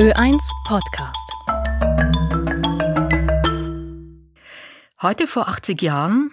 [0.00, 1.28] Ö1 Podcast.
[5.02, 6.32] Heute vor 80 Jahren,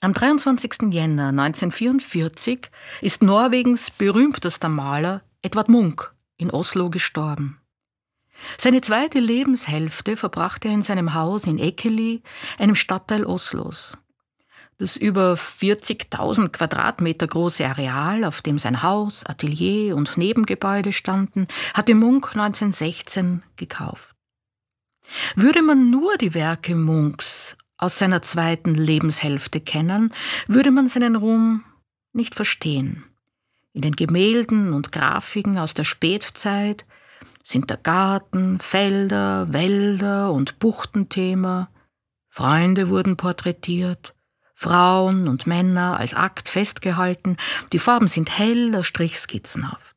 [0.00, 0.92] am 23.
[0.92, 2.72] Jänner 1944,
[3.02, 7.60] ist Norwegens berühmtester Maler Edvard Munch in Oslo gestorben.
[8.58, 12.24] Seine zweite Lebenshälfte verbrachte er in seinem Haus in Ekeli,
[12.58, 13.96] einem Stadtteil Oslos.
[14.78, 21.94] Das über 40.000 Quadratmeter große Areal, auf dem sein Haus, Atelier und Nebengebäude standen, hatte
[21.94, 24.14] Munk 1916 gekauft.
[25.36, 30.12] Würde man nur die Werke Munks aus seiner zweiten Lebenshälfte kennen,
[30.48, 31.64] würde man seinen Ruhm
[32.12, 33.04] nicht verstehen.
[33.72, 36.84] In den Gemälden und Grafiken aus der Spätzeit
[37.42, 41.68] sind der Garten, Felder, Wälder und Buchtenthema.
[42.30, 44.14] Freunde wurden porträtiert,
[44.54, 47.36] Frauen und Männer als Akt festgehalten,
[47.72, 49.94] die Farben sind heller strichskizzenhaft.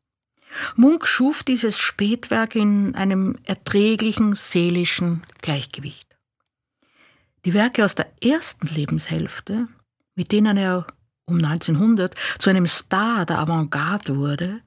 [0.75, 6.17] Munk schuf dieses Spätwerk in einem erträglichen seelischen Gleichgewicht.
[7.45, 9.67] Die Werke aus der ersten Lebenshälfte,
[10.15, 10.87] mit denen er
[11.25, 14.61] um 1900 zu einem Star der Avantgarde wurde,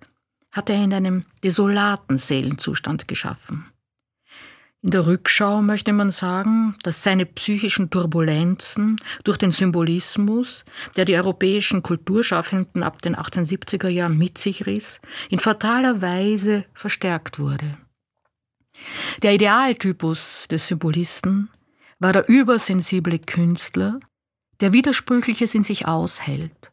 [0.52, 3.66] hat er in einem desolaten Seelenzustand geschaffen.
[4.82, 10.64] In der Rückschau möchte man sagen, dass seine psychischen Turbulenzen durch den Symbolismus,
[10.96, 17.38] der die europäischen Kulturschaffenden ab den 1870er Jahren mit sich riss, in fataler Weise verstärkt
[17.38, 17.76] wurde.
[19.22, 21.50] Der Idealtypus des Symbolisten
[21.98, 24.00] war der übersensible Künstler,
[24.62, 26.72] der Widersprüchliches in sich aushält,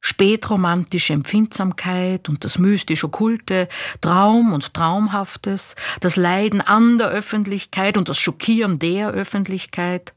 [0.00, 3.68] spätromantische Empfindsamkeit und das mystisch Okkulte,
[4.00, 10.14] Traum und Traumhaftes, das Leiden an der Öffentlichkeit und das Schockieren der Öffentlichkeit.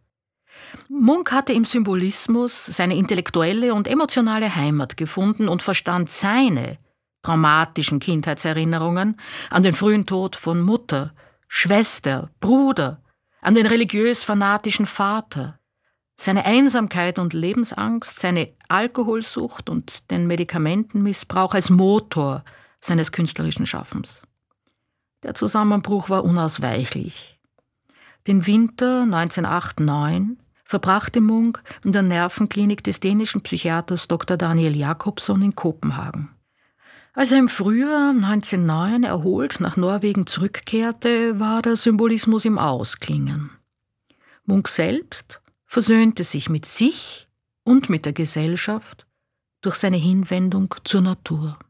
[0.89, 6.77] Munk hatte im Symbolismus seine intellektuelle und emotionale Heimat gefunden und verstand seine
[7.21, 9.17] traumatischen Kindheitserinnerungen
[9.49, 11.13] an den frühen Tod von Mutter,
[11.47, 13.01] Schwester, Bruder,
[13.41, 15.59] an den religiös-fanatischen Vater,
[16.15, 22.43] seine Einsamkeit und Lebensangst, seine Alkoholsucht und den Medikamentenmissbrauch als Motor
[22.79, 24.23] seines künstlerischen Schaffens.
[25.23, 27.39] Der Zusammenbruch war unausweichlich.
[28.27, 34.37] Den Winter 1908-9 verbrachte Munk in der Nervenklinik des dänischen Psychiaters Dr.
[34.37, 36.29] Daniel Jakobson in Kopenhagen.
[37.13, 43.51] Als er im Frühjahr 1909 erholt nach Norwegen zurückkehrte, war der Symbolismus im Ausklingen.
[44.45, 45.39] Munk selbst
[45.73, 47.27] versöhnte sich mit sich
[47.63, 49.07] und mit der Gesellschaft
[49.63, 51.57] durch seine Hinwendung zur Natur.